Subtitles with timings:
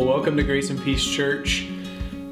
[0.00, 1.66] Well, welcome to Grace and Peace Church.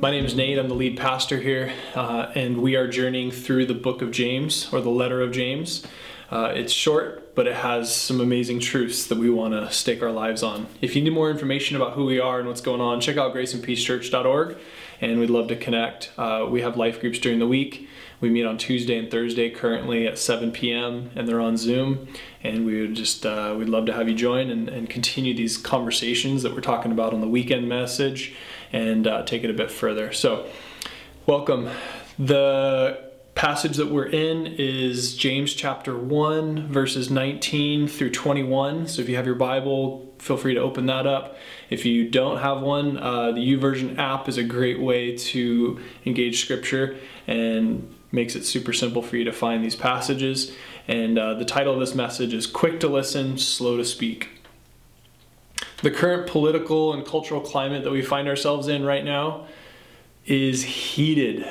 [0.00, 0.58] My name is Nate.
[0.58, 4.73] I'm the lead pastor here, uh, and we are journeying through the book of James,
[4.73, 5.86] or the letter of James.
[6.31, 10.11] Uh, it's short, but it has some amazing truths that we want to stake our
[10.11, 10.67] lives on.
[10.81, 13.35] If you need more information about who we are and what's going on, check out
[13.35, 14.57] graceandpeacechurch.org,
[15.01, 16.11] and we'd love to connect.
[16.19, 17.89] Uh, we have life groups during the week.
[18.21, 21.11] We meet on Tuesday and Thursday currently at 7 p.m.
[21.14, 22.09] and they're on Zoom.
[22.43, 25.57] And we would just uh, we'd love to have you join and, and continue these
[25.57, 28.35] conversations that we're talking about on the weekend message
[28.72, 30.13] and uh, take it a bit further.
[30.13, 30.46] So,
[31.27, 31.71] welcome.
[32.19, 33.07] The
[33.38, 38.88] passage that we're in is James chapter 1, verses 19 through 21.
[38.88, 41.37] So if you have your Bible, feel free to open that up.
[41.70, 46.41] If you don't have one, uh, the YouVersion app is a great way to engage
[46.41, 46.97] scripture
[47.28, 50.52] and makes it super simple for you to find these passages.
[50.89, 54.30] And uh, the title of this message is Quick to Listen, Slow to Speak.
[55.83, 59.47] The current political and cultural climate that we find ourselves in right now
[60.27, 61.47] is heated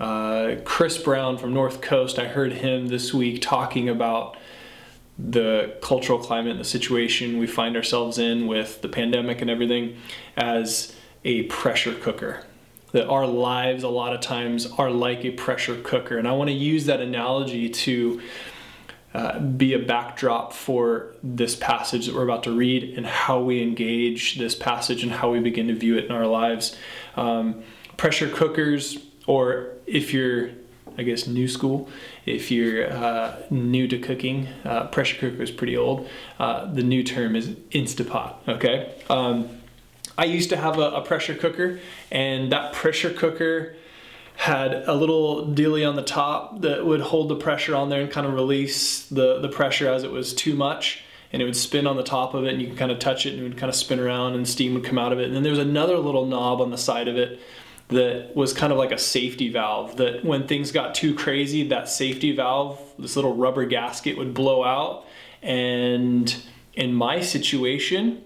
[0.00, 4.36] uh, Chris Brown from North Coast, I heard him this week talking about
[5.18, 9.98] the cultural climate and the situation we find ourselves in with the pandemic and everything
[10.38, 12.44] as a pressure cooker.
[12.92, 16.16] That our lives, a lot of times, are like a pressure cooker.
[16.16, 18.22] And I want to use that analogy to
[19.12, 23.62] uh, be a backdrop for this passage that we're about to read and how we
[23.62, 26.76] engage this passage and how we begin to view it in our lives.
[27.16, 27.62] Um,
[27.96, 30.50] pressure cookers or if you're
[30.98, 31.88] I guess new school.
[32.26, 36.08] If you're uh, new to cooking, uh, pressure cooker is pretty old.
[36.38, 38.34] Uh, the new term is Instapot.
[38.48, 38.92] Okay.
[39.08, 39.48] Um,
[40.18, 43.76] I used to have a, a, pressure cooker, and that pressure cooker
[44.36, 48.10] had a little dealy on the top that would hold the pressure on there and
[48.10, 51.02] kind of release the the pressure as it was too much.
[51.32, 53.24] And it would spin on the top of it, and you could kind of touch
[53.24, 55.26] it, and it would kind of spin around, and steam would come out of it.
[55.26, 57.40] And then there was another little knob on the side of it
[57.90, 61.88] that was kind of like a safety valve that when things got too crazy that
[61.88, 65.04] safety valve this little rubber gasket would blow out
[65.42, 66.42] and
[66.74, 68.22] in my situation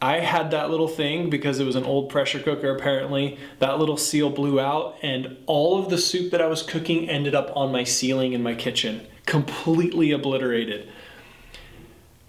[0.00, 3.38] I had that little thing because it was an old pressure cooker apparently.
[3.60, 7.34] That little seal blew out and all of the soup that I was cooking ended
[7.34, 10.88] up on my ceiling in my kitchen, completely obliterated.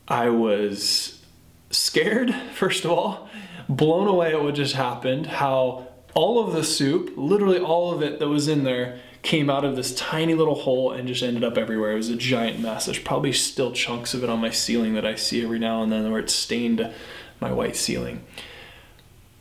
[0.08, 1.22] I was
[1.70, 3.30] scared, first of all,
[3.68, 5.87] blown away at what just happened, how
[6.18, 9.76] all of the soup, literally all of it that was in there, came out of
[9.76, 11.92] this tiny little hole and just ended up everywhere.
[11.92, 12.86] It was a giant mess.
[12.86, 15.92] There's probably still chunks of it on my ceiling that I see every now and
[15.92, 16.92] then where it's stained
[17.40, 18.26] my white ceiling.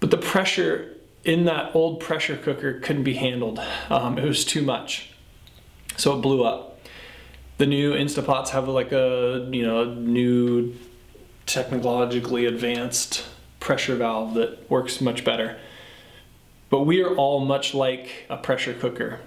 [0.01, 0.95] But the pressure
[1.25, 3.59] in that old pressure cooker couldn't be handled.
[3.89, 5.13] Um, it was too much.
[5.97, 6.79] So it blew up.
[7.57, 10.75] The new Instapots have like a, you know, new
[11.47, 13.25] technologically advanced
[13.61, 15.57] pressure valve that works much better.
[16.69, 19.21] But we are all much like a pressure cooker.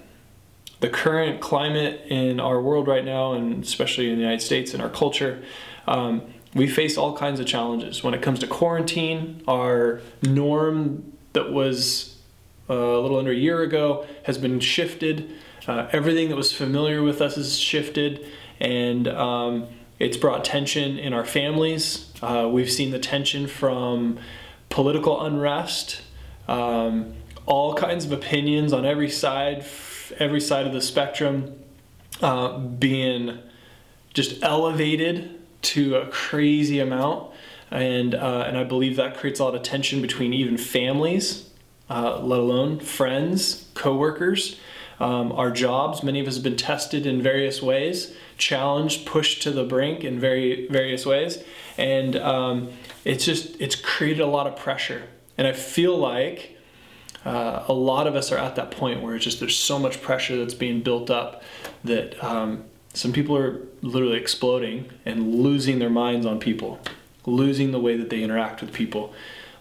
[0.81, 4.81] The current climate in our world right now, and especially in the United States and
[4.81, 5.43] our culture,
[5.87, 6.21] um,
[6.53, 8.03] we face all kinds of challenges.
[8.03, 12.17] When it comes to quarantine, our norm that was
[12.69, 15.31] uh, a little under a year ago has been shifted.
[15.67, 18.25] Uh, everything that was familiar with us has shifted,
[18.59, 19.67] and um,
[19.99, 22.11] it's brought tension in our families.
[22.21, 24.17] Uh, we've seen the tension from
[24.69, 26.01] political unrest.
[26.47, 27.13] Um,
[27.49, 29.65] all kinds of opinions on every side,
[30.19, 31.59] every side of the spectrum,
[32.21, 33.39] uh, being
[34.13, 37.33] just elevated to a crazy amount,
[37.71, 41.49] and uh, and I believe that creates a lot of tension between even families,
[41.89, 44.59] uh, let alone friends, coworkers.
[44.99, 49.51] Um, our jobs, many of us have been tested in various ways, challenged, pushed to
[49.51, 51.43] the brink in very various ways,
[51.77, 52.69] and um,
[53.05, 55.03] it's just it's created a lot of pressure.
[55.37, 56.58] And I feel like
[57.25, 60.01] uh, a lot of us are at that point where it's just there's so much
[60.01, 61.43] pressure that's being built up
[61.83, 62.63] that um,
[62.93, 66.79] some people are literally exploding and losing their minds on people,
[67.25, 69.13] losing the way that they interact with people,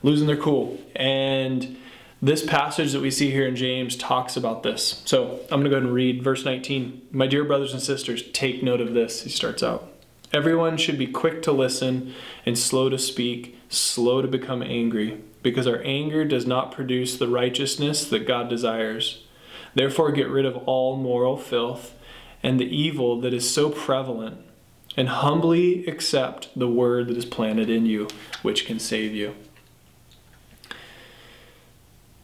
[0.02, 0.78] losing their cool.
[0.94, 1.76] And
[2.22, 5.02] this passage that we see here in James talks about this.
[5.04, 7.08] So I'm going to go ahead and read verse 19.
[7.10, 9.22] My dear brothers and sisters, take note of this.
[9.22, 9.92] He starts out.
[10.32, 12.14] Everyone should be quick to listen
[12.44, 17.28] and slow to speak, slow to become angry because our anger does not produce the
[17.28, 19.24] righteousness that God desires.
[19.74, 21.94] Therefore, get rid of all moral filth
[22.42, 24.38] and the evil that is so prevalent,
[24.96, 28.08] and humbly accept the word that is planted in you,
[28.42, 29.34] which can save you.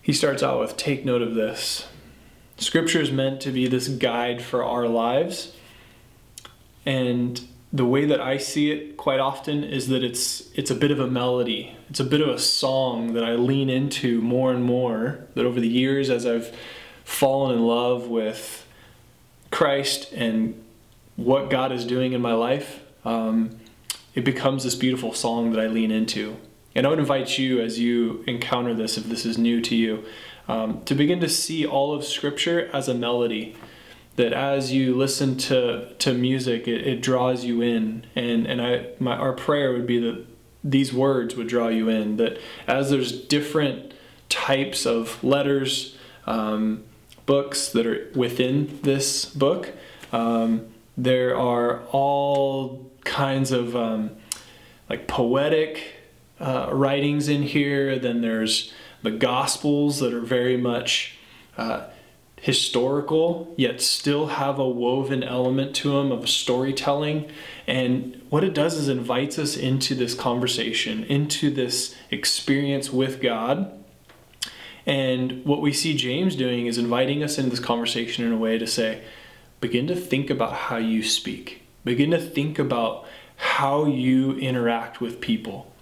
[0.02, 1.86] He starts out with Take note of this.
[2.56, 5.56] Scripture is meant to be this guide for our lives.
[6.86, 7.40] And
[7.74, 11.00] the way that I see it quite often is that it's it's a bit of
[11.00, 11.76] a melody.
[11.90, 15.26] It's a bit of a song that I lean into more and more.
[15.34, 16.56] That over the years, as I've
[17.02, 18.64] fallen in love with
[19.50, 20.62] Christ and
[21.16, 23.58] what God is doing in my life, um,
[24.14, 26.36] it becomes this beautiful song that I lean into.
[26.76, 30.04] And I would invite you, as you encounter this, if this is new to you,
[30.46, 33.56] um, to begin to see all of Scripture as a melody
[34.16, 38.06] that as you listen to to music it, it draws you in.
[38.14, 40.26] And and I my our prayer would be that
[40.62, 43.92] these words would draw you in that as there's different
[44.30, 45.96] types of letters
[46.26, 46.84] um,
[47.26, 49.72] books that are within this book
[50.10, 54.10] um, there are all kinds of um,
[54.88, 55.94] like poetic
[56.40, 57.98] uh, writings in here.
[57.98, 58.72] Then there's
[59.02, 61.16] the gospels that are very much
[61.56, 61.86] uh,
[62.40, 67.30] historical, yet still have a woven element to them of storytelling.
[67.66, 73.72] And what it does is invites us into this conversation, into this experience with God.
[74.86, 78.58] And what we see James doing is inviting us into this conversation in a way
[78.58, 79.02] to say,
[79.60, 83.06] begin to think about how you speak, begin to think about
[83.36, 85.72] how you interact with people.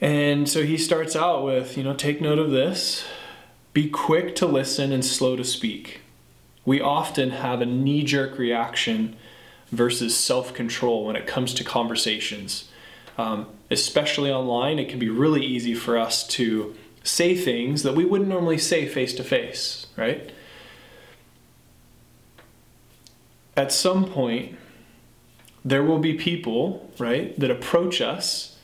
[0.00, 3.04] And so he starts out with, you know, take note of this
[3.72, 6.00] be quick to listen and slow to speak.
[6.64, 9.16] We often have a knee jerk reaction
[9.70, 12.68] versus self control when it comes to conversations.
[13.18, 18.04] Um, especially online, it can be really easy for us to say things that we
[18.04, 20.32] wouldn't normally say face to face, right?
[23.56, 24.56] At some point,
[25.64, 28.58] there will be people, right, that approach us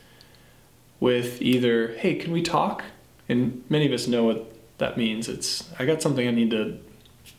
[0.99, 2.85] with either, hey, can we talk?
[3.29, 6.79] And many of us know what that means it's I got something I need to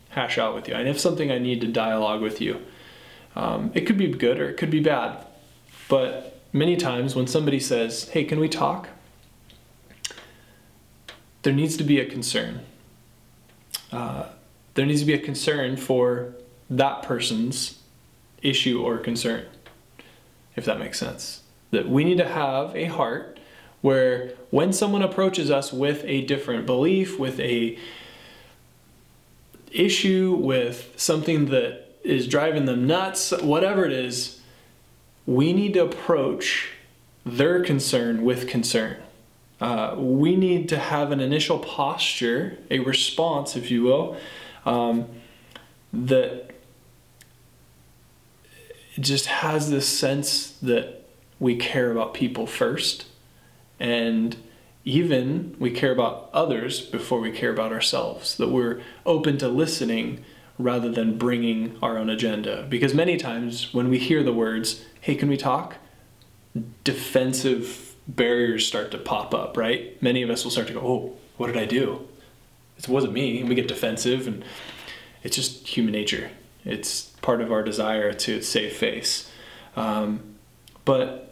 [0.10, 0.76] hash out with you.
[0.76, 2.62] I have something I need to dialogue with you.
[3.36, 5.26] Um, it could be good or it could be bad,
[5.88, 8.90] but many times when somebody says, "Hey, can we talk?"
[11.44, 12.62] There needs to be a concern.
[13.92, 14.26] Uh,
[14.74, 16.36] there needs to be a concern for
[16.70, 17.80] that person's
[18.42, 19.46] issue or concern,
[20.56, 21.44] if that makes sense.
[21.72, 23.39] That we need to have a heart
[23.82, 27.78] where when someone approaches us with a different belief, with a
[29.72, 34.42] issue, with something that is driving them nuts, whatever it is,
[35.26, 36.72] we need to approach
[37.26, 38.98] their concern with concern.
[39.62, 44.18] Uh, we need to have an initial posture, a response, if you will,
[44.66, 45.06] um,
[45.92, 46.52] that
[49.00, 51.06] just has this sense that
[51.40, 53.06] we care about people first
[53.80, 54.36] and
[54.86, 60.24] even we care about others before we care about ourselves, that we're open to listening
[60.58, 62.66] rather than bringing our own agenda.
[62.70, 65.78] Because many times when we hear the words, hey, can we talk?
[66.84, 70.02] Defensive barriers start to pop up, right?
[70.02, 72.08] Many of us will start to go, oh, what did I do?
[72.78, 73.40] It wasn't me.
[73.40, 74.44] And we get defensive, and
[75.24, 76.32] it's just human nature.
[76.66, 79.32] It's part of our desire to save face.
[79.76, 80.36] Um,
[80.84, 81.29] but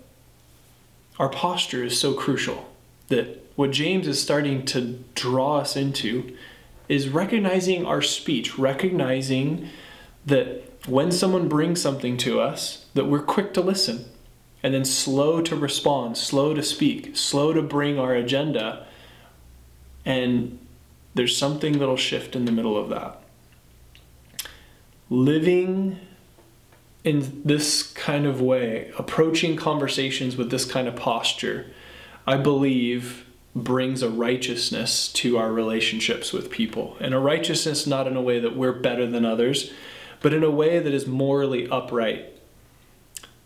[1.19, 2.69] our posture is so crucial
[3.07, 6.35] that what James is starting to draw us into
[6.87, 9.69] is recognizing our speech, recognizing
[10.25, 14.05] that when someone brings something to us, that we're quick to listen
[14.63, 18.85] and then slow to respond, slow to speak, slow to bring our agenda.
[20.05, 20.59] And
[21.13, 23.21] there's something that'll shift in the middle of that.
[25.09, 25.99] Living
[27.07, 31.65] in this kind of way, approaching conversations with this kind of posture,
[32.27, 36.97] I believe brings a righteousness to our relationships with people.
[36.99, 39.71] And a righteousness not in a way that we're better than others,
[40.21, 42.25] but in a way that is morally upright.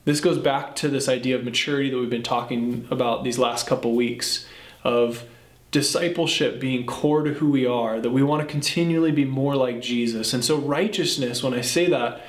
[0.05, 3.67] This goes back to this idea of maturity that we've been talking about these last
[3.67, 4.47] couple weeks
[4.83, 5.23] of
[5.69, 9.81] discipleship being core to who we are, that we want to continually be more like
[9.81, 10.33] Jesus.
[10.33, 12.25] And so, righteousness, when I say that,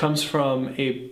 [0.00, 1.10] comes from a,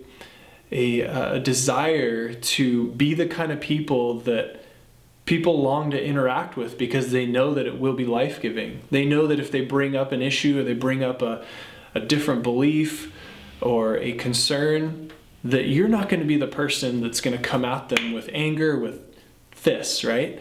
[0.71, 4.65] a, a desire to be the kind of people that
[5.25, 8.81] people long to interact with because they know that it will be life giving.
[8.89, 11.45] They know that if they bring up an issue or they bring up a,
[11.93, 13.13] a different belief
[13.61, 15.11] or a concern,
[15.43, 18.27] that you're not going to be the person that's going to come at them with
[18.33, 19.01] anger, with
[19.51, 20.39] fists, right?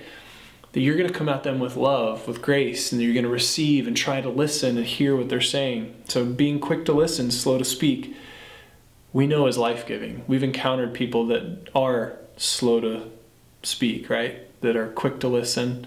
[0.73, 3.31] That you're going to come at them with love, with grace, and you're going to
[3.31, 5.95] receive and try to listen and hear what they're saying.
[6.09, 8.17] So being quick to listen, slow to speak
[9.13, 10.25] we know is life giving.
[10.27, 13.11] We've encountered people that are slow to
[13.63, 14.45] speak, right?
[14.61, 15.87] That are quick to listen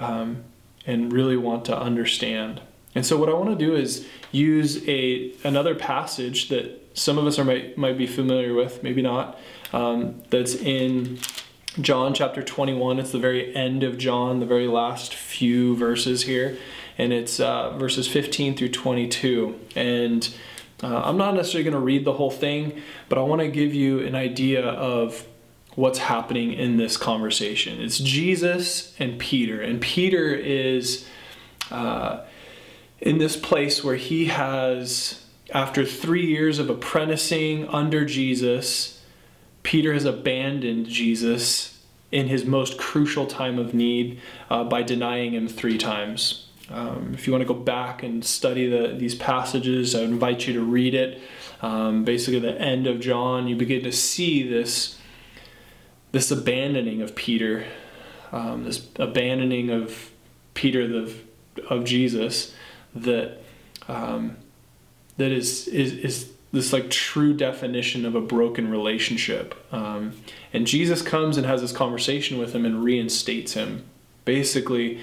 [0.00, 0.44] um,
[0.86, 2.60] and really want to understand.
[2.94, 7.26] And so, what I want to do is use a another passage that some of
[7.26, 9.38] us are might might be familiar with, maybe not.
[9.72, 11.18] Um, that's in
[11.80, 12.98] John chapter 21.
[12.98, 16.58] It's the very end of John, the very last few verses here,
[16.98, 19.58] and it's uh, verses 15 through 22.
[19.74, 20.34] And
[20.82, 23.74] uh, I'm not necessarily going to read the whole thing, but I want to give
[23.74, 25.26] you an idea of
[25.74, 27.80] what's happening in this conversation.
[27.80, 31.06] It's Jesus and Peter, and Peter is
[31.70, 32.20] uh,
[33.00, 39.02] in this place where he has, after three years of apprenticing under Jesus,
[39.62, 44.20] Peter has abandoned Jesus in his most crucial time of need
[44.50, 46.48] uh, by denying him three times.
[46.72, 50.46] Um, if you want to go back and study the, these passages, I would invite
[50.46, 51.20] you to read it.
[51.60, 54.98] Um, basically, the end of John, you begin to see this,
[56.12, 57.66] this abandoning of Peter,
[58.32, 60.10] um, this abandoning of
[60.54, 61.14] Peter the,
[61.68, 62.54] of Jesus,
[62.94, 63.38] that
[63.88, 64.36] um,
[65.18, 69.54] that is, is is this like true definition of a broken relationship.
[69.72, 70.12] Um,
[70.52, 73.84] and Jesus comes and has this conversation with him and reinstates him,
[74.24, 75.00] basically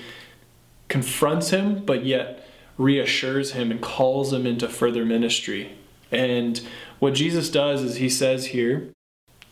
[0.89, 2.45] confronts him, but yet
[2.77, 5.77] reassures him and calls him into further ministry.
[6.11, 6.59] And
[6.99, 8.91] what Jesus does is he says here,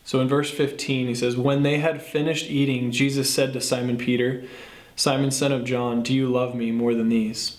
[0.04, 3.98] so in verse 15, he says, When they had finished eating, Jesus said to Simon
[3.98, 4.42] Peter,
[4.96, 7.58] Simon, son of John, do you love me more than these?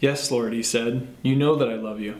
[0.00, 2.16] Yes, Lord, he said, You know that I love you.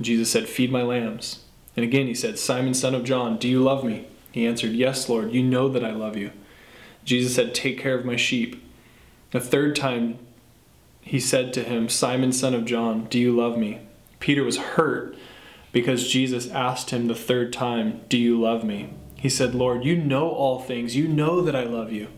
[0.00, 1.44] Jesus said, Feed my lambs.
[1.76, 4.08] And again he said, Simon, son of John, do you love me?
[4.32, 6.32] He answered, Yes, Lord, you know that I love you.
[7.04, 8.62] Jesus said, Take care of my sheep.
[9.32, 10.18] A third time
[11.00, 13.80] he said to him, Simon, son of John, do you love me?
[14.18, 15.16] Peter was hurt
[15.72, 18.92] because Jesus asked him the third time, Do you love me?
[19.16, 20.96] He said, Lord, you know all things.
[20.96, 22.08] You know that I love you.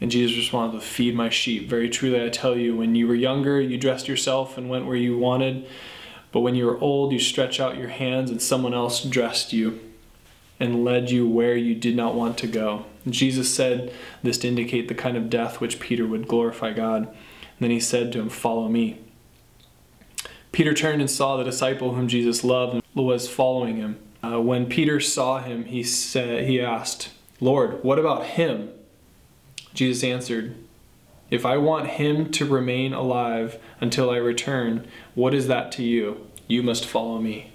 [0.00, 1.68] And Jesus responded, Feed my sheep.
[1.68, 4.96] Very truly, I tell you, when you were younger, you dressed yourself and went where
[4.96, 5.66] you wanted.
[6.32, 9.78] But when you were old, you stretch out your hands, and someone else dressed you
[10.58, 12.86] and led you where you did not want to go.
[13.08, 13.92] Jesus said
[14.22, 17.08] this to indicate the kind of death which Peter would glorify God.
[17.08, 19.00] And then he said to him, Follow me.
[20.52, 23.98] Peter turned and saw the disciple whom Jesus loved and was following him.
[24.22, 28.70] Uh, when Peter saw him, he said, he asked, "Lord, what about him?"
[29.74, 30.54] Jesus answered,
[31.30, 36.26] If I want him to remain alive until I return, what is that to you?
[36.46, 37.52] You must follow me.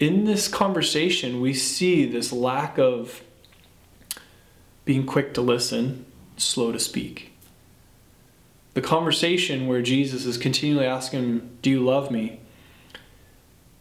[0.00, 3.22] In this conversation, we see this lack of
[4.84, 6.04] being quick to listen,
[6.36, 7.32] slow to speak.
[8.74, 12.40] The conversation where Jesus is continually asking Do you love me?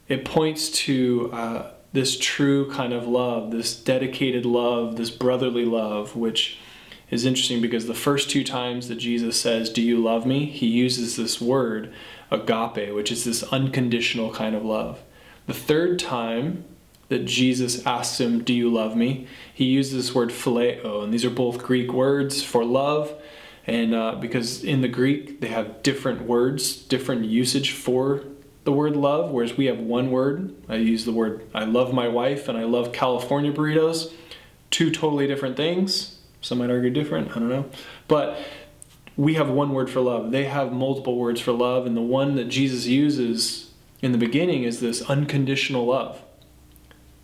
[0.07, 6.15] It points to uh, this true kind of love, this dedicated love, this brotherly love,
[6.15, 6.57] which
[7.09, 10.45] is interesting because the first two times that Jesus says, Do you love me?
[10.45, 11.93] he uses this word,
[12.31, 15.01] agape, which is this unconditional kind of love.
[15.47, 16.65] The third time
[17.13, 19.27] that Jesus asks him, Do you love me?
[19.53, 23.13] he uses this word phileo, and these are both Greek words for love.
[23.67, 28.23] And uh, because in the Greek they have different words, different usage for
[28.63, 30.55] the word love, whereas we have one word.
[30.67, 34.11] I use the word I love my wife and I love California burritos.
[34.71, 36.19] Two totally different things.
[36.41, 37.69] Some might argue different, I don't know.
[38.07, 38.39] But
[39.15, 40.31] we have one word for love.
[40.31, 44.63] They have multiple words for love, and the one that Jesus uses in the beginning
[44.63, 46.21] is this unconditional love.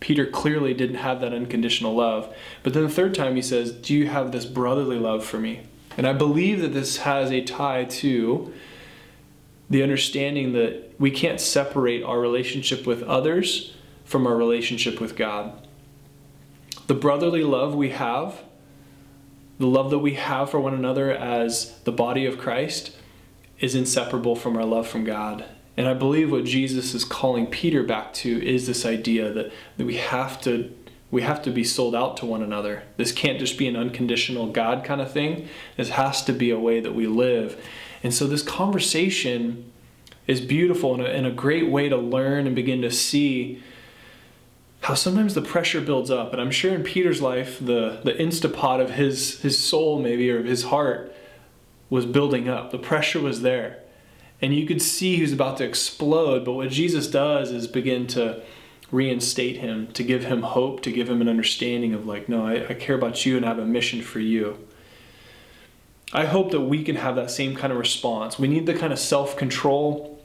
[0.00, 2.34] Peter clearly didn't have that unconditional love.
[2.62, 5.62] But then the third time he says, Do you have this brotherly love for me?
[5.96, 8.52] And I believe that this has a tie to
[9.68, 15.66] the understanding that we can't separate our relationship with others from our relationship with God.
[16.86, 18.42] The brotherly love we have
[19.60, 22.96] the love that we have for one another as the body of Christ
[23.58, 25.44] is inseparable from our love from God.
[25.80, 29.86] And I believe what Jesus is calling Peter back to is this idea that, that
[29.86, 30.76] we have to
[31.10, 32.82] we have to be sold out to one another.
[32.98, 35.48] This can't just be an unconditional God kind of thing.
[35.78, 37.66] This has to be a way that we live.
[38.02, 39.72] And so this conversation
[40.26, 43.62] is beautiful and a, and a great way to learn and begin to see
[44.82, 46.34] how sometimes the pressure builds up.
[46.34, 50.40] And I'm sure in Peter's life, the, the instapot of his, his soul, maybe, or
[50.40, 51.16] of his heart,
[51.88, 52.70] was building up.
[52.70, 53.79] The pressure was there.
[54.42, 56.44] And you could see he was about to explode.
[56.44, 58.42] But what Jesus does is begin to
[58.90, 62.68] reinstate him, to give him hope, to give him an understanding of, like, no, I,
[62.68, 64.66] I care about you and I have a mission for you.
[66.12, 68.38] I hope that we can have that same kind of response.
[68.38, 70.20] We need the kind of self control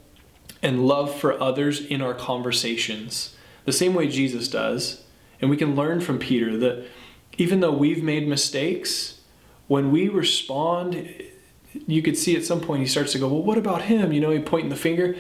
[0.63, 5.03] and love for others in our conversations the same way Jesus does.
[5.41, 6.87] And we can learn from Peter that
[7.37, 9.19] even though we've made mistakes,
[9.67, 11.11] when we respond,
[11.87, 14.11] you could see at some point he starts to go, Well, what about him?
[14.11, 15.15] You know, he pointing the finger.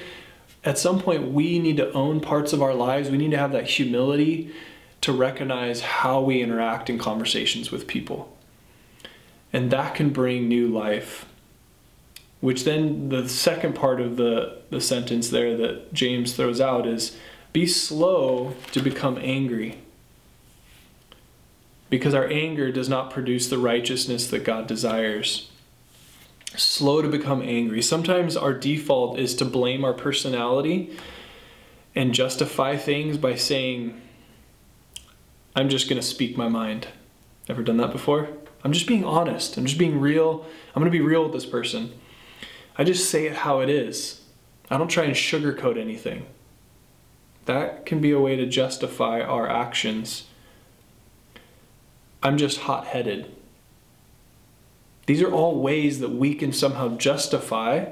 [0.63, 3.09] at some point we need to own parts of our lives.
[3.09, 4.51] We need to have that humility
[5.01, 8.35] to recognize how we interact in conversations with people.
[9.53, 11.25] And that can bring new life.
[12.41, 17.17] Which then the second part of the, the sentence there that James throws out is
[17.53, 19.79] be slow to become angry.
[21.89, 25.49] Because our anger does not produce the righteousness that God desires
[26.57, 27.81] slow to become angry.
[27.81, 30.97] Sometimes our default is to blame our personality
[31.95, 34.01] and justify things by saying,
[35.55, 36.87] I'm just going to speak my mind.
[37.47, 38.29] Ever done that before?
[38.63, 39.57] I'm just being honest.
[39.57, 40.45] I'm just being real.
[40.75, 41.93] I'm going to be real with this person.
[42.77, 44.21] I just say it how it is.
[44.69, 46.25] I don't try and sugarcoat anything.
[47.45, 50.25] That can be a way to justify our actions.
[52.23, 53.31] I'm just hot headed.
[55.05, 57.85] These are all ways that we can somehow justify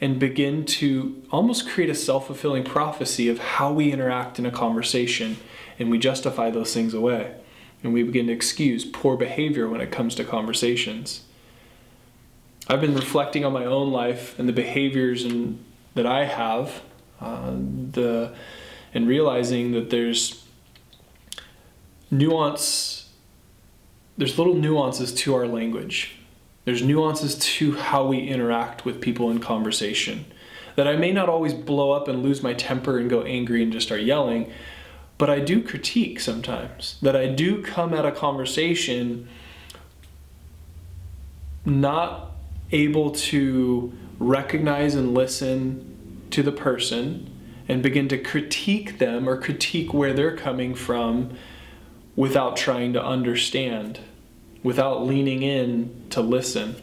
[0.00, 4.50] and begin to almost create a self fulfilling prophecy of how we interact in a
[4.50, 5.38] conversation,
[5.78, 7.34] and we justify those things away.
[7.82, 11.22] And we begin to excuse poor behavior when it comes to conversations.
[12.68, 15.62] I've been reflecting on my own life and the behaviors and,
[15.94, 16.82] that I have,
[17.20, 18.34] uh, the,
[18.94, 20.44] and realizing that there's
[22.10, 23.10] nuance,
[24.16, 26.16] there's little nuances to our language
[26.64, 30.24] there's nuances to how we interact with people in conversation.
[30.76, 33.72] That I may not always blow up and lose my temper and go angry and
[33.72, 34.50] just start yelling,
[35.18, 36.98] but I do critique sometimes.
[37.00, 39.28] That I do come at a conversation
[41.64, 42.32] not
[42.72, 47.30] able to recognize and listen to the person
[47.68, 51.36] and begin to critique them or critique where they're coming from
[52.16, 54.00] without trying to understand
[54.64, 56.74] without leaning in to listen.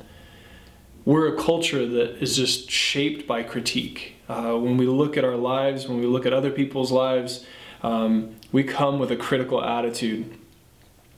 [1.04, 4.16] We're a culture that is just shaped by critique.
[4.30, 7.46] Uh, when we look at our lives, when we look at other people's lives,
[7.82, 10.38] um, we come with a critical attitude.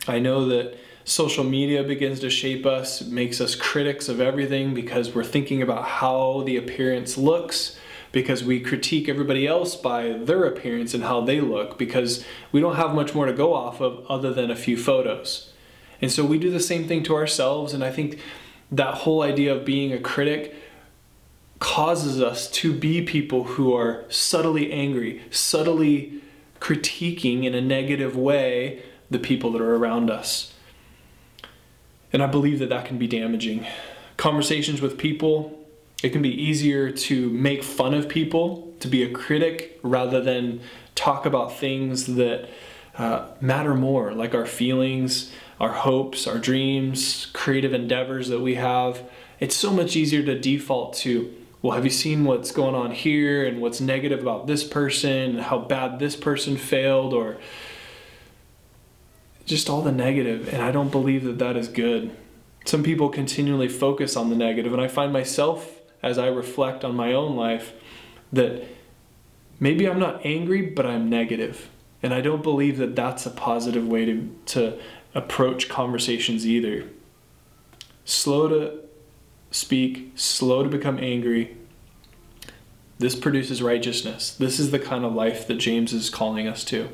[0.08, 5.14] I know that social media begins to shape us, makes us critics of everything because
[5.14, 7.78] we're thinking about how the appearance looks,
[8.14, 12.78] because we critique everybody else by their appearance and how they look, because we don't
[12.78, 15.53] have much more to go off of other than a few photos.
[16.04, 17.74] And so we do the same thing to ourselves.
[17.74, 18.20] And I think
[18.70, 20.54] that whole idea of being a critic
[21.60, 26.22] causes us to be people who are subtly angry, subtly
[26.60, 30.54] critiquing in a negative way the people that are around us.
[32.12, 33.66] And I believe that that can be damaging.
[34.18, 35.66] Conversations with people,
[36.04, 40.60] it can be easier to make fun of people, to be a critic, rather than
[40.96, 42.50] talk about things that
[42.98, 49.04] uh, matter more, like our feelings, our hopes, our dreams, creative endeavors that we have,
[49.40, 53.46] it's so much easier to default to, well, have you seen what's going on here
[53.46, 57.38] and what's negative about this person and how bad this person failed or
[59.46, 62.16] just all the negative and I don't believe that that is good.
[62.66, 66.96] Some people continually focus on the negative and I find myself as I reflect on
[66.96, 67.74] my own life
[68.32, 68.64] that
[69.60, 71.70] maybe I'm not angry but I'm negative.
[72.04, 74.80] And I don't believe that that's a positive way to, to
[75.16, 76.84] approach conversations either.
[78.04, 78.80] Slow to
[79.52, 81.56] speak, slow to become angry.
[83.00, 84.36] This produces righteousness.
[84.36, 86.90] This is the kind of life that James is calling us to.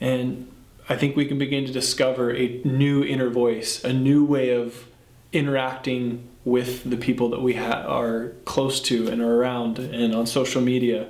[0.00, 0.50] And
[0.88, 4.86] I think we can begin to discover a new inner voice, a new way of
[5.32, 10.26] interacting with the people that we ha- are close to and are around and on
[10.26, 11.08] social media.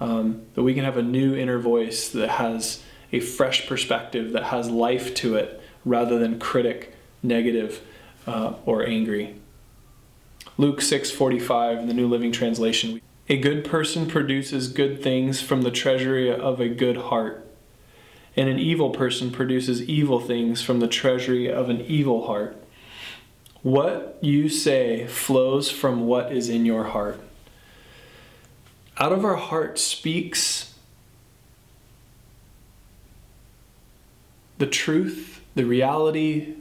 [0.00, 4.44] Um, that we can have a new inner voice that has a fresh perspective that
[4.44, 7.82] has life to it rather than critic, negative,
[8.26, 9.34] uh, or angry.
[10.58, 13.00] Luke 6:45 in the New Living Translation.
[13.28, 17.46] A good person produces good things from the treasury of a good heart,
[18.36, 22.56] and an evil person produces evil things from the treasury of an evil heart.
[23.62, 27.20] What you say flows from what is in your heart.
[28.98, 30.74] Out of our heart speaks
[34.58, 36.54] the truth, the reality,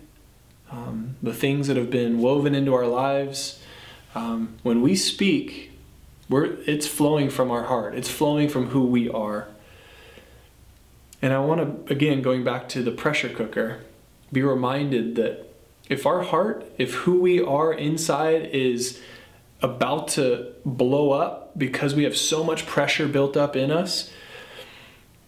[0.71, 3.61] um, the things that have been woven into our lives.
[4.15, 5.71] Um, when we speak,
[6.29, 9.47] we're, it's flowing from our heart, it's flowing from who we are.
[11.21, 13.81] And I want to, again, going back to the pressure cooker,
[14.31, 15.53] be reminded that
[15.89, 18.99] if our heart, if who we are inside is
[19.61, 24.11] about to blow up because we have so much pressure built up in us,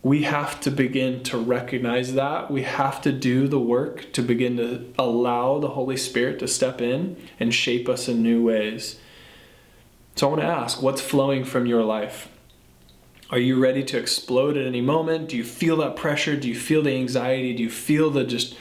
[0.02, 2.52] we have to begin to recognize that.
[2.52, 6.82] We have to do the work to begin to allow the Holy Spirit to step
[6.82, 9.00] in and shape us in new ways.
[10.16, 12.28] So I want to ask what's flowing from your life?
[13.30, 15.30] Are you ready to explode at any moment?
[15.30, 16.36] Do you feel that pressure?
[16.36, 17.54] Do you feel the anxiety?
[17.54, 18.56] Do you feel the just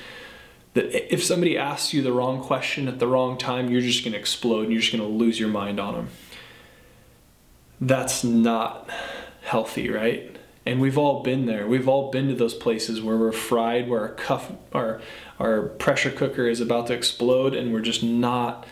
[0.75, 4.13] that if somebody asks you the wrong question at the wrong time, you're just going
[4.13, 6.09] to explode and you're just going to lose your mind on them?
[7.81, 8.89] That's not
[9.43, 10.37] healthy, right?
[10.65, 11.67] And we've all been there.
[11.67, 15.01] We've all been to those places where we're fried, where our cuff, our
[15.41, 18.65] our pressure cooker is about to explode, and we're just not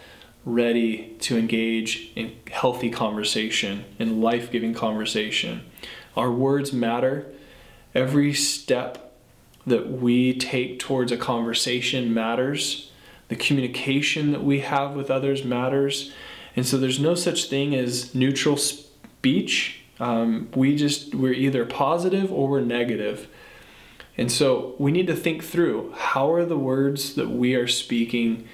[0.44, 5.62] ready to engage in healthy conversation, in life giving conversation.
[6.16, 7.26] Our words matter.
[7.92, 9.10] Every step
[9.66, 12.90] that we take towards a conversation matters.
[13.29, 16.12] The communication that we have with others matters.
[16.57, 19.81] And so there's no such thing as neutral speech.
[20.01, 23.29] Um, we just, we're either positive or we're negative.
[24.16, 28.49] And so we need to think through how are the words that we are speaking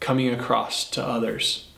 [0.00, 1.68] coming across to others?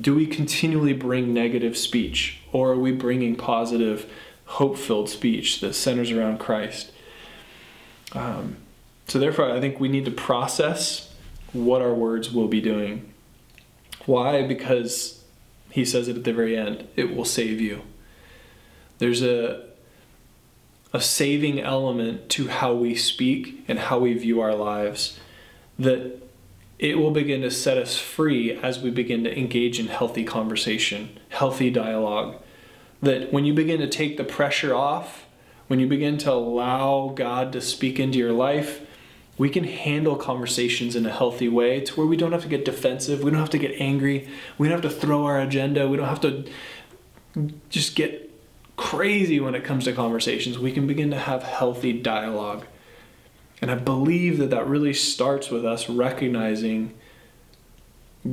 [0.00, 4.10] Do we continually bring negative speech or are we bringing positive,
[4.44, 6.92] hope filled speech that centers around Christ?
[8.12, 8.56] Um,
[9.06, 11.12] so, therefore, I think we need to process
[11.52, 13.12] what our words will be doing.
[14.06, 14.46] Why?
[14.46, 15.18] Because
[15.70, 17.82] he says it at the very end it will save you.
[18.98, 19.64] There's a,
[20.92, 25.18] a saving element to how we speak and how we view our lives
[25.78, 26.20] that
[26.78, 31.18] it will begin to set us free as we begin to engage in healthy conversation,
[31.30, 32.36] healthy dialogue.
[33.02, 35.26] That when you begin to take the pressure off,
[35.68, 38.80] when you begin to allow God to speak into your life,
[39.36, 42.64] we can handle conversations in a healthy way to where we don't have to get
[42.64, 44.28] defensive, we don't have to get angry,
[44.58, 46.44] we don't have to throw our agenda, we don't have to
[47.68, 48.28] just get
[48.76, 50.58] crazy when it comes to conversations.
[50.58, 52.64] We can begin to have healthy dialogue.
[53.60, 56.94] And I believe that that really starts with us recognizing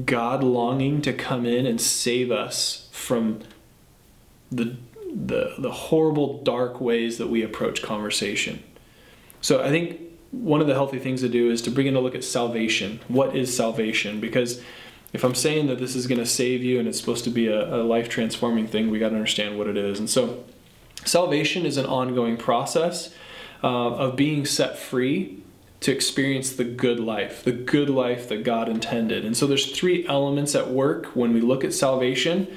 [0.06, 3.42] God longing to come in and save us from
[4.52, 4.78] the,
[5.16, 8.62] the, the horrible, dark ways that we approach conversation.
[9.40, 10.02] So I think
[10.32, 13.00] one of the healthy things to do is to begin to look at salvation.
[13.08, 14.20] What is salvation?
[14.20, 14.62] Because
[15.14, 17.48] if I'm saying that this is going to save you and it's supposed to be
[17.48, 20.00] a, a life transforming thing, we got to understand what it is.
[20.00, 20.44] And so,
[21.06, 23.14] salvation is an ongoing process
[23.64, 25.42] uh, of being set free
[25.82, 29.24] to experience the good life, the good life that God intended.
[29.24, 32.48] And so there's three elements at work when we look at salvation.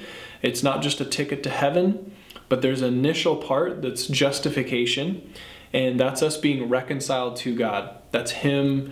[0.41, 2.15] It's not just a ticket to heaven,
[2.49, 5.33] but there's an initial part that's justification,
[5.71, 7.95] and that's us being reconciled to God.
[8.11, 8.91] That's Him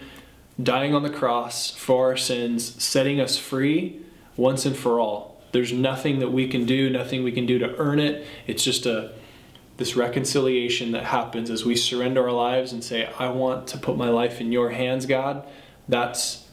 [0.62, 4.02] dying on the cross for our sins, setting us free
[4.36, 5.42] once and for all.
[5.52, 8.26] There's nothing that we can do, nothing we can do to earn it.
[8.46, 9.14] It's just a
[9.78, 13.96] this reconciliation that happens as we surrender our lives and say, I want to put
[13.96, 15.48] my life in your hands, God,
[15.88, 16.48] that's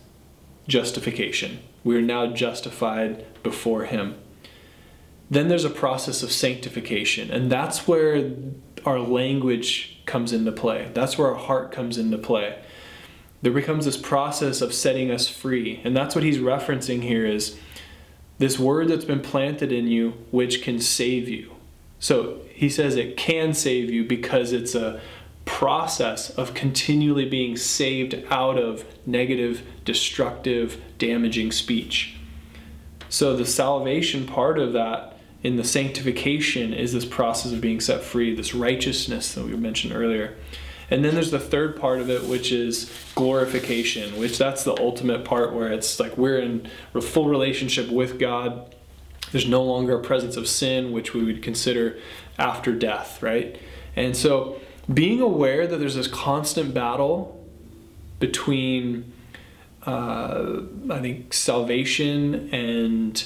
[0.69, 1.61] justification.
[1.83, 4.17] We are now justified before Him.
[5.31, 8.33] Then there's a process of sanctification, and that's where
[8.85, 10.91] our language comes into play.
[10.93, 12.59] That's where our heart comes into play.
[13.43, 17.59] There becomes this process of setting us free, and that's what he's referencing here is
[18.39, 21.55] this word that's been planted in you, which can save you.
[21.99, 25.01] So he says it can save you because it's a
[25.45, 32.17] process of continually being saved out of negative, destructive, damaging speech.
[33.09, 35.13] So the salvation part of that
[35.45, 39.95] in the sanctification is this process of being set free, this righteousness that we mentioned
[39.95, 40.37] earlier.
[40.91, 45.25] And then there's the third part of it, which is glorification, which that's the ultimate
[45.25, 46.69] part where it's like we're in
[47.01, 48.75] full relationship with God
[49.35, 51.99] there's no longer a presence of sin, which we would consider
[52.39, 53.61] after death, right?
[53.97, 54.61] And so
[54.93, 57.45] being aware that there's this constant battle
[58.21, 59.13] between,
[59.87, 63.25] uh, I think, salvation and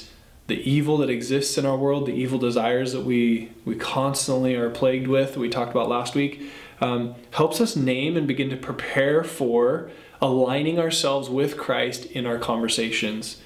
[0.49, 4.69] the evil that exists in our world, the evil desires that we, we constantly are
[4.69, 9.23] plagued with, we talked about last week, um, helps us name and begin to prepare
[9.23, 9.89] for
[10.21, 13.41] aligning ourselves with Christ in our conversations.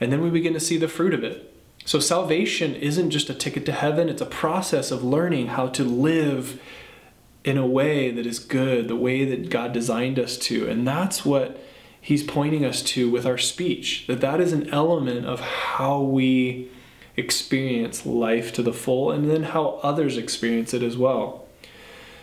[0.00, 1.54] And then we begin to see the fruit of it.
[1.84, 5.84] So, salvation isn't just a ticket to heaven, it's a process of learning how to
[5.84, 6.60] live
[7.44, 10.66] in a way that is good, the way that God designed us to.
[10.66, 11.62] And that's what
[12.04, 16.68] he's pointing us to with our speech, that that is an element of how we
[17.16, 21.46] experience life to the full and then how others experience it as well.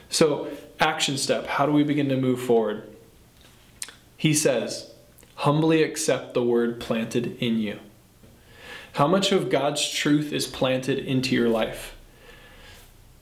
[0.08, 2.96] So, action step how do we begin to move forward?
[4.16, 4.92] He says,
[5.34, 7.80] humbly accept the word planted in you.
[8.94, 11.96] How much of God's truth is planted into your life?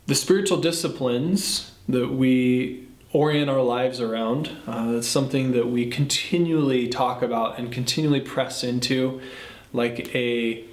[0.08, 6.88] The spiritual disciplines that we orient our lives around, uh, that's something that we continually
[6.88, 9.20] talk about and continually press into
[9.74, 10.64] like a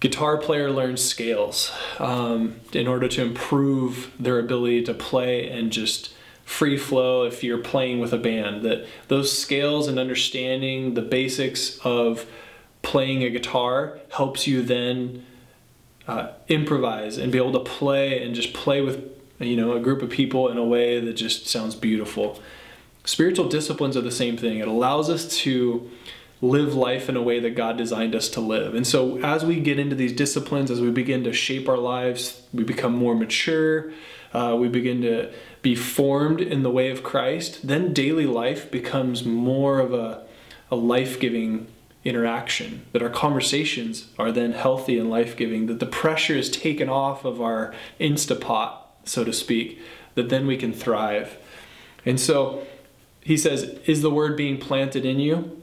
[0.00, 6.14] guitar player learns scales um, in order to improve their ability to play and just
[6.44, 8.62] free flow if you're playing with a band.
[8.62, 12.26] That those scales and understanding the basics of
[12.82, 15.26] playing a guitar helps you then
[16.06, 20.02] uh, improvise and be able to play and just play with you know a group
[20.02, 22.40] of people in a way that just sounds beautiful
[23.04, 25.90] spiritual disciplines are the same thing it allows us to
[26.40, 28.74] live life in a way that God designed us to live.
[28.74, 32.42] And so, as we get into these disciplines, as we begin to shape our lives,
[32.52, 33.92] we become more mature,
[34.34, 39.24] uh, we begin to be formed in the way of Christ, then daily life becomes
[39.24, 40.24] more of a,
[40.70, 41.66] a life giving
[42.04, 42.84] interaction.
[42.92, 47.24] That our conversations are then healthy and life giving, that the pressure is taken off
[47.24, 49.80] of our Instapot, so to speak,
[50.14, 51.38] that then we can thrive.
[52.04, 52.66] And so,
[53.22, 55.62] he says, Is the word being planted in you?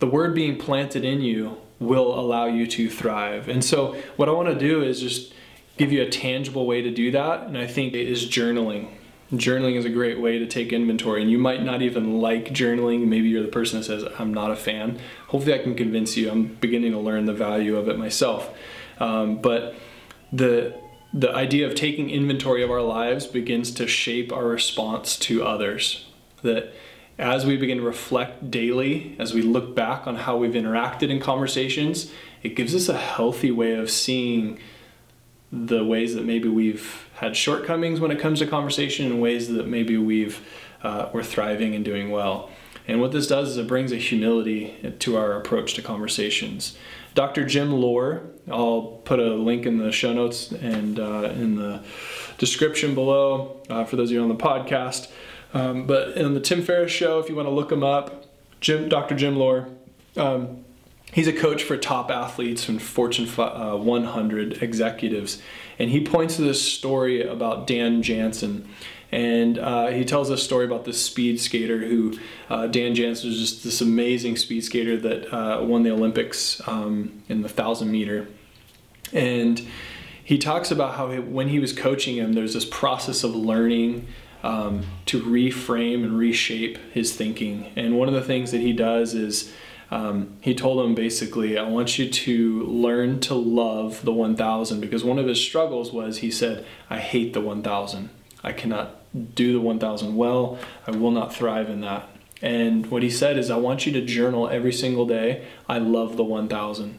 [0.00, 3.48] the word being planted in you will allow you to thrive.
[3.48, 5.32] And so, what I want to do is just
[5.76, 7.42] give you a tangible way to do that.
[7.42, 8.88] And I think it is journaling.
[9.32, 11.22] Journaling is a great way to take inventory.
[11.22, 13.06] And you might not even like journaling.
[13.06, 14.98] Maybe you're the person that says, I'm not a fan.
[15.28, 16.30] Hopefully, I can convince you.
[16.30, 18.50] I'm beginning to learn the value of it myself.
[18.98, 19.74] Um, but
[20.32, 20.74] the
[21.12, 26.06] the idea of taking inventory of our lives begins to shape our response to others.
[26.42, 26.72] That
[27.18, 31.20] as we begin to reflect daily, as we look back on how we've interacted in
[31.20, 34.58] conversations, it gives us a healthy way of seeing
[35.52, 39.66] the ways that maybe we've had shortcomings when it comes to conversation and ways that
[39.66, 40.40] maybe we've
[40.82, 42.48] uh, we're thriving and doing well.
[42.88, 46.78] And what this does is it brings a humility to our approach to conversations.
[47.14, 47.44] Dr.
[47.44, 51.82] Jim Loehr, I'll put a link in the show notes and uh, in the
[52.38, 55.08] description below uh, for those of you on the podcast.
[55.52, 58.26] Um, but in the Tim Ferriss show, if you want to look him up,
[58.60, 59.16] Jim, Dr.
[59.16, 59.68] Jim Loehr,
[60.16, 60.64] um,
[61.12, 65.42] he's a coach for top athletes and Fortune uh, 100 executives.
[65.78, 68.68] And he points to this story about Dan Jansen.
[69.12, 72.16] And uh, he tells a story about this speed skater who,
[72.48, 77.22] uh, Dan Jansen was just this amazing speed skater that uh, won the Olympics um,
[77.28, 78.28] in the 1,000 meter.
[79.12, 79.66] And
[80.22, 84.06] he talks about how he, when he was coaching him, there's this process of learning
[84.42, 87.72] um, to reframe and reshape his thinking.
[87.76, 89.52] And one of the things that he does is
[89.90, 95.02] um, he told him basically, I want you to learn to love the 1000 because
[95.02, 98.10] one of his struggles was he said, I hate the 1000.
[98.44, 98.96] I cannot
[99.34, 100.58] do the 1000 well.
[100.86, 102.08] I will not thrive in that.
[102.40, 105.46] And what he said is, I want you to journal every single day.
[105.68, 106.98] I love the 1000.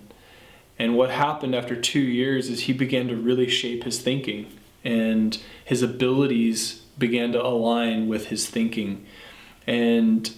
[0.82, 4.52] And what happened after two years is he began to really shape his thinking
[4.84, 9.06] and his abilities began to align with his thinking.
[9.68, 10.34] And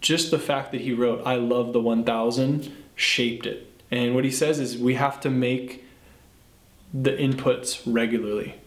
[0.00, 3.68] just the fact that he wrote, I love the 1000, shaped it.
[3.90, 5.84] And what he says is we have to make
[6.94, 8.60] the inputs regularly.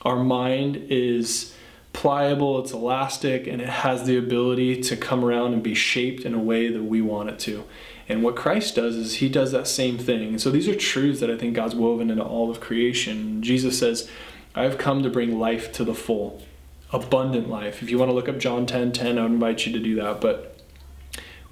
[0.00, 1.54] Our mind is
[1.92, 6.32] pliable, it's elastic, and it has the ability to come around and be shaped in
[6.32, 7.64] a way that we want it to.
[8.08, 10.28] And what Christ does is he does that same thing.
[10.28, 13.42] And so these are truths that I think God's woven into all of creation.
[13.42, 14.10] Jesus says,
[14.54, 16.42] I have come to bring life to the full,
[16.90, 17.82] abundant life.
[17.82, 19.94] If you want to look up John 10 10, I would invite you to do
[19.96, 20.20] that.
[20.20, 20.58] But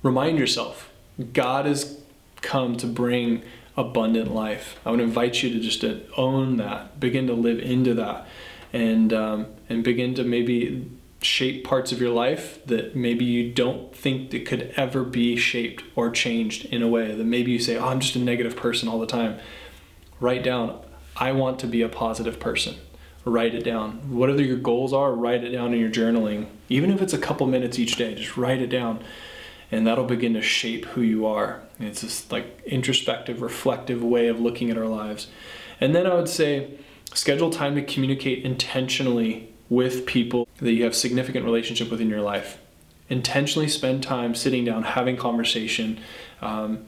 [0.02, 0.90] remind yourself,
[1.32, 2.00] God has
[2.40, 3.42] come to bring
[3.76, 4.80] abundant life.
[4.86, 8.26] I would invite you to just to own that, begin to live into that,
[8.72, 10.90] and um, and begin to maybe
[11.26, 15.84] shape parts of your life that maybe you don't think that could ever be shaped
[15.94, 18.88] or changed in a way that maybe you say, "Oh, I'm just a negative person
[18.88, 19.38] all the time."
[20.20, 20.78] Write down,
[21.16, 22.76] "I want to be a positive person."
[23.26, 23.98] write it down.
[24.08, 26.46] Whatever your goals are, write it down in your journaling.
[26.68, 29.02] Even if it's a couple minutes each day, just write it down.
[29.72, 31.60] And that'll begin to shape who you are.
[31.80, 35.26] It's this like introspective, reflective way of looking at our lives.
[35.80, 36.70] And then I would say
[37.12, 42.20] schedule time to communicate intentionally with people that you have significant relationship with in your
[42.20, 42.58] life.
[43.08, 46.00] Intentionally spend time sitting down, having conversation.
[46.40, 46.86] Um,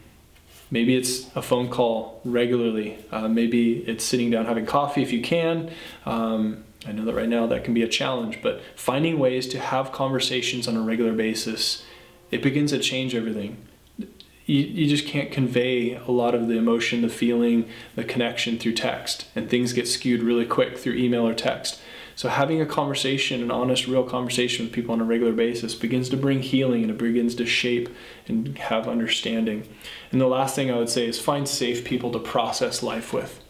[0.71, 2.99] Maybe it's a phone call regularly.
[3.11, 5.71] Uh, maybe it's sitting down having coffee if you can.
[6.05, 9.59] Um, I know that right now that can be a challenge, but finding ways to
[9.59, 11.85] have conversations on a regular basis,
[12.31, 13.57] it begins to change everything.
[13.99, 18.75] You, you just can't convey a lot of the emotion, the feeling, the connection through
[18.75, 21.81] text, and things get skewed really quick through email or text.
[22.19, 26.09] So having a conversation, an honest, real conversation with people on a regular basis begins
[26.09, 27.89] to bring healing and it begins to shape
[28.27, 29.69] and have understanding.
[30.11, 33.41] And the last thing I would say is find safe people to process life with.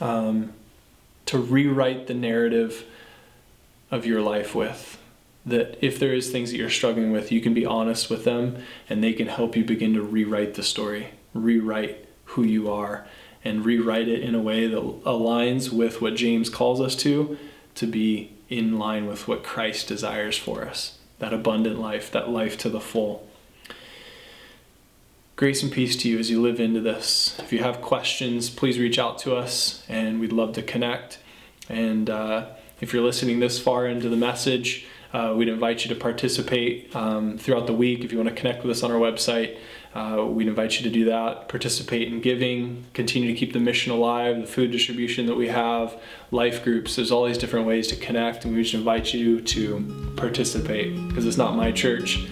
[0.00, 0.54] Um,
[1.26, 2.84] to rewrite the narrative
[3.92, 5.00] of your life with.
[5.46, 8.60] That if there is things that you're struggling with, you can be honest with them
[8.88, 13.06] and they can help you begin to rewrite the story, rewrite who you are
[13.44, 17.38] and rewrite it in a way that aligns with what James calls us to,
[17.78, 22.56] to be in line with what Christ desires for us that abundant life, that life
[22.58, 23.28] to the full.
[25.34, 27.36] Grace and peace to you as you live into this.
[27.40, 31.18] If you have questions, please reach out to us and we'd love to connect.
[31.68, 32.46] And uh,
[32.80, 37.38] if you're listening this far into the message, uh, we'd invite you to participate um,
[37.38, 38.04] throughout the week.
[38.04, 39.58] If you want to connect with us on our website,
[39.94, 41.48] uh, we'd invite you to do that.
[41.48, 46.00] Participate in giving, continue to keep the mission alive, the food distribution that we have,
[46.30, 46.96] life groups.
[46.96, 51.26] There's all these different ways to connect, and we just invite you to participate because
[51.26, 52.26] it's not my church,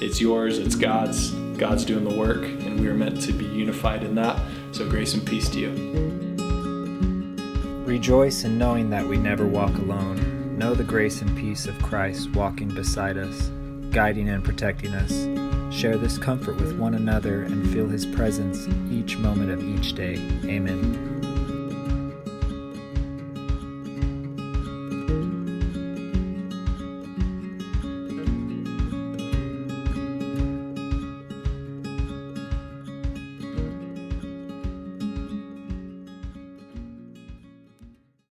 [0.00, 1.32] it's yours, it's God's.
[1.58, 4.40] God's doing the work, and we are meant to be unified in that.
[4.70, 5.70] So, grace and peace to you.
[7.84, 12.30] Rejoice in knowing that we never walk alone Know the grace and peace of Christ
[12.32, 13.52] walking beside us,
[13.92, 15.47] guiding and protecting us.
[15.70, 20.16] Share this comfort with one another and feel his presence each moment of each day.
[20.44, 21.07] Amen.